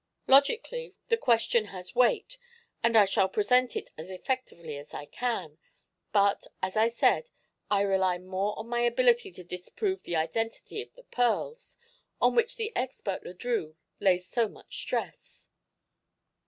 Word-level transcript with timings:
Logically, 0.25 0.95
the 1.09 1.15
question 1.15 1.65
has 1.65 1.93
weight 1.93 2.39
and 2.81 2.97
I 2.97 3.05
shall 3.05 3.29
present 3.29 3.75
it 3.75 3.91
as 3.99 4.09
effectively 4.09 4.75
as 4.75 4.95
I 4.95 5.05
can; 5.05 5.59
but, 6.11 6.47
as 6.59 6.75
I 6.75 6.87
said, 6.87 7.29
I 7.69 7.81
rely 7.81 8.17
more 8.17 8.57
on 8.57 8.67
my 8.67 8.79
ability 8.79 9.29
to 9.33 9.43
disprove 9.43 10.01
the 10.01 10.15
identity 10.15 10.81
of 10.81 10.91
the 10.95 11.03
pearls, 11.03 11.77
on 12.19 12.33
which 12.33 12.55
the 12.55 12.75
expert 12.75 13.23
Le 13.23 13.35
Drieux 13.35 13.75
lays 13.99 14.27
so 14.27 14.47
much 14.47 14.75
stress. 14.79 15.49